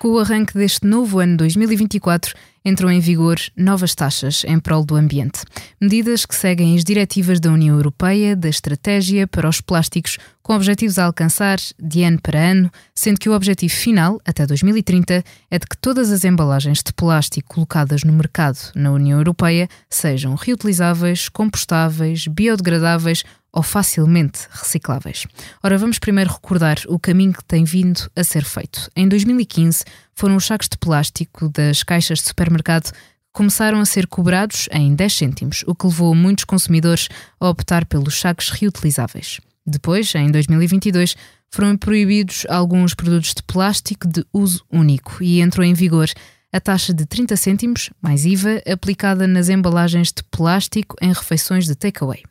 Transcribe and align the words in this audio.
Com 0.00 0.12
o 0.12 0.18
arranque 0.18 0.54
deste 0.54 0.86
novo 0.86 1.18
ano 1.18 1.36
2024, 1.36 2.34
entram 2.64 2.90
em 2.90 3.00
vigor 3.00 3.36
novas 3.54 3.94
taxas 3.94 4.44
em 4.46 4.58
prol 4.58 4.82
do 4.82 4.96
ambiente. 4.96 5.42
Medidas 5.78 6.24
que 6.24 6.34
seguem 6.34 6.74
as 6.74 6.84
diretivas 6.84 7.38
da 7.38 7.52
União 7.52 7.76
Europeia 7.76 8.34
da 8.34 8.48
Estratégia 8.48 9.26
para 9.26 9.46
os 9.46 9.60
Plásticos, 9.60 10.16
com 10.42 10.54
objetivos 10.54 10.98
a 10.98 11.04
alcançar 11.04 11.58
de 11.78 12.02
ano 12.02 12.18
para 12.18 12.38
ano, 12.38 12.70
sendo 12.94 13.20
que 13.20 13.28
o 13.28 13.34
objetivo 13.34 13.74
final, 13.74 14.18
até 14.24 14.46
2030, 14.46 15.22
é 15.50 15.58
de 15.58 15.66
que 15.66 15.76
todas 15.76 16.10
as 16.10 16.24
embalagens 16.24 16.82
de 16.82 16.94
plástico 16.94 17.54
colocadas 17.54 18.02
no 18.02 18.12
mercado 18.14 18.58
na 18.74 18.92
União 18.92 19.18
Europeia 19.18 19.68
sejam 19.90 20.34
reutilizáveis, 20.34 21.28
compostáveis, 21.28 22.26
biodegradáveis 22.26 23.22
ou 23.52 23.62
facilmente 23.62 24.48
recicláveis. 24.50 25.26
Ora, 25.62 25.76
vamos 25.76 25.98
primeiro 25.98 26.32
recordar 26.32 26.78
o 26.88 26.98
caminho 26.98 27.32
que 27.32 27.44
tem 27.44 27.64
vindo 27.64 28.10
a 28.14 28.22
ser 28.22 28.44
feito. 28.44 28.90
Em 28.94 29.08
2015, 29.08 29.84
foram 30.14 30.36
os 30.36 30.46
sacos 30.46 30.68
de 30.68 30.78
plástico 30.78 31.48
das 31.48 31.82
caixas 31.82 32.18
de 32.20 32.26
supermercado 32.26 32.92
começaram 33.32 33.80
a 33.80 33.84
ser 33.84 34.06
cobrados 34.06 34.68
em 34.72 34.94
10 34.94 35.12
cêntimos, 35.14 35.64
o 35.66 35.74
que 35.74 35.86
levou 35.86 36.14
muitos 36.14 36.44
consumidores 36.44 37.08
a 37.38 37.48
optar 37.48 37.86
pelos 37.86 38.18
sacos 38.18 38.50
reutilizáveis. 38.50 39.40
Depois, 39.64 40.12
em 40.14 40.30
2022, 40.30 41.16
foram 41.48 41.76
proibidos 41.76 42.44
alguns 42.48 42.94
produtos 42.94 43.34
de 43.34 43.42
plástico 43.42 44.08
de 44.08 44.24
uso 44.32 44.64
único 44.70 45.22
e 45.22 45.40
entrou 45.40 45.64
em 45.64 45.74
vigor 45.74 46.08
a 46.52 46.60
taxa 46.60 46.92
de 46.92 47.06
30 47.06 47.36
cêntimos, 47.36 47.90
mais 48.02 48.24
IVA, 48.24 48.60
aplicada 48.66 49.26
nas 49.26 49.48
embalagens 49.48 50.08
de 50.08 50.24
plástico 50.24 50.96
em 51.00 51.12
refeições 51.12 51.66
de 51.66 51.76
takeaway 51.76 52.22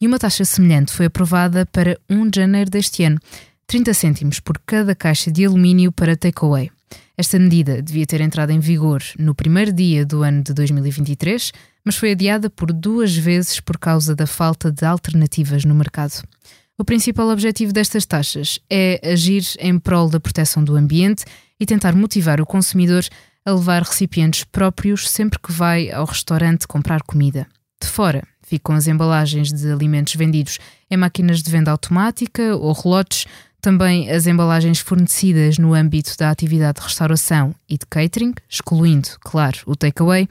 e 0.00 0.06
uma 0.06 0.18
taxa 0.18 0.44
semelhante 0.44 0.92
foi 0.92 1.06
aprovada 1.06 1.64
para 1.66 1.98
1 2.08 2.30
de 2.30 2.40
janeiro 2.40 2.70
deste 2.70 3.04
ano, 3.04 3.18
30 3.66 3.94
cêntimos 3.94 4.40
por 4.40 4.58
cada 4.64 4.94
caixa 4.94 5.30
de 5.30 5.44
alumínio 5.44 5.90
para 5.90 6.16
takeaway. 6.16 6.70
Esta 7.16 7.38
medida 7.38 7.80
devia 7.80 8.06
ter 8.06 8.20
entrado 8.20 8.50
em 8.50 8.60
vigor 8.60 9.02
no 9.18 9.34
primeiro 9.34 9.72
dia 9.72 10.04
do 10.04 10.22
ano 10.22 10.42
de 10.42 10.52
2023, 10.52 11.50
mas 11.84 11.96
foi 11.96 12.12
adiada 12.12 12.50
por 12.50 12.72
duas 12.72 13.16
vezes 13.16 13.58
por 13.58 13.78
causa 13.78 14.14
da 14.14 14.26
falta 14.26 14.70
de 14.70 14.84
alternativas 14.84 15.64
no 15.64 15.74
mercado. 15.74 16.22
O 16.78 16.84
principal 16.84 17.30
objetivo 17.30 17.72
destas 17.72 18.04
taxas 18.04 18.60
é 18.70 19.00
agir 19.02 19.42
em 19.58 19.78
prol 19.78 20.10
da 20.10 20.20
proteção 20.20 20.62
do 20.62 20.76
ambiente 20.76 21.24
e 21.58 21.64
tentar 21.64 21.94
motivar 21.94 22.38
o 22.38 22.46
consumidor 22.46 23.02
a 23.46 23.52
levar 23.52 23.82
recipientes 23.82 24.44
próprios 24.44 25.08
sempre 25.08 25.38
que 25.38 25.52
vai 25.52 25.90
ao 25.90 26.04
restaurante 26.04 26.66
comprar 26.66 27.02
comida. 27.02 27.46
De 27.80 27.88
fora, 27.88 28.22
ficam 28.46 28.74
as 28.74 28.86
embalagens 28.86 29.52
de 29.52 29.70
alimentos 29.70 30.14
vendidos 30.14 30.58
em 30.90 30.96
máquinas 30.96 31.42
de 31.42 31.50
venda 31.50 31.70
automática 31.70 32.56
ou 32.56 32.72
relotes, 32.72 33.26
também 33.60 34.08
as 34.10 34.28
embalagens 34.28 34.78
fornecidas 34.78 35.58
no 35.58 35.74
âmbito 35.74 36.16
da 36.16 36.30
atividade 36.30 36.78
de 36.78 36.86
restauração 36.86 37.52
e 37.68 37.76
de 37.76 37.84
catering, 37.86 38.32
excluindo, 38.48 39.08
claro, 39.20 39.58
o 39.66 39.74
takeaway, 39.74 40.28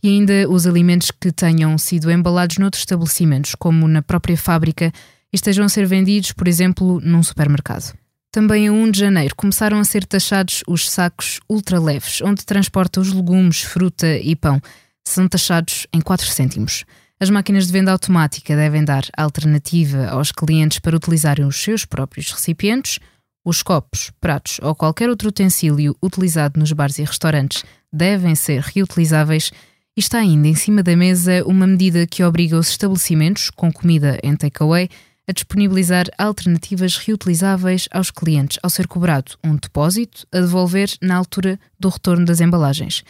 e 0.00 0.08
ainda 0.08 0.48
os 0.48 0.66
alimentos 0.66 1.10
que 1.10 1.32
tenham 1.32 1.76
sido 1.78 2.10
embalados 2.10 2.58
noutros 2.58 2.82
estabelecimentos, 2.82 3.56
como 3.56 3.88
na 3.88 4.02
própria 4.02 4.36
fábrica, 4.36 4.92
e 5.32 5.36
estejam 5.36 5.64
a 5.64 5.68
ser 5.68 5.84
vendidos, 5.86 6.30
por 6.30 6.46
exemplo, 6.46 7.00
num 7.02 7.22
supermercado. 7.22 7.92
Também 8.30 8.68
a 8.68 8.72
1 8.72 8.90
de 8.90 9.00
janeiro 9.00 9.34
começaram 9.34 9.80
a 9.80 9.84
ser 9.84 10.04
taxados 10.04 10.62
os 10.68 10.90
sacos 10.90 11.40
ultra 11.48 11.80
leves, 11.80 12.20
onde 12.20 12.44
transporta 12.44 13.00
os 13.00 13.12
legumes, 13.12 13.62
fruta 13.62 14.18
e 14.18 14.36
pão. 14.36 14.60
São 15.04 15.26
taxados 15.26 15.86
em 15.92 16.00
4 16.00 16.26
cêntimos. 16.26 16.84
As 17.18 17.30
máquinas 17.30 17.66
de 17.66 17.72
venda 17.72 17.92
automática 17.92 18.54
devem 18.54 18.84
dar 18.84 19.04
alternativa 19.16 20.06
aos 20.08 20.30
clientes 20.30 20.78
para 20.78 20.96
utilizarem 20.96 21.46
os 21.46 21.56
seus 21.56 21.86
próprios 21.86 22.30
recipientes. 22.30 22.98
Os 23.42 23.62
copos, 23.62 24.12
pratos 24.20 24.58
ou 24.62 24.74
qualquer 24.74 25.08
outro 25.08 25.30
utensílio 25.30 25.96
utilizado 26.02 26.60
nos 26.60 26.72
bares 26.72 26.98
e 26.98 27.04
restaurantes 27.04 27.64
devem 27.90 28.34
ser 28.34 28.60
reutilizáveis. 28.60 29.50
E 29.96 30.00
está 30.00 30.18
ainda 30.18 30.46
em 30.46 30.54
cima 30.54 30.82
da 30.82 30.94
mesa 30.94 31.42
uma 31.46 31.66
medida 31.66 32.06
que 32.06 32.22
obriga 32.22 32.58
os 32.58 32.68
estabelecimentos 32.68 33.48
com 33.48 33.72
comida 33.72 34.18
em 34.22 34.36
takeaway 34.36 34.90
a 35.26 35.32
disponibilizar 35.32 36.04
alternativas 36.18 36.98
reutilizáveis 36.98 37.88
aos 37.90 38.10
clientes 38.10 38.58
ao 38.62 38.68
ser 38.68 38.86
cobrado 38.86 39.38
um 39.42 39.56
depósito 39.56 40.26
a 40.30 40.40
devolver 40.40 40.90
na 41.00 41.16
altura 41.16 41.58
do 41.80 41.88
retorno 41.88 42.26
das 42.26 42.42
embalagens. 42.42 43.02